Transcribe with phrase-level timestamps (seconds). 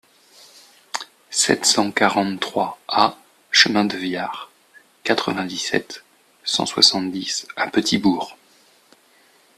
[1.29, 3.15] sept cent quarante-trois A
[3.51, 4.49] chemin de Viard,
[5.03, 6.03] quatre-vingt-dix-sept,
[6.43, 8.35] cent soixante-dix à Petit-Bourg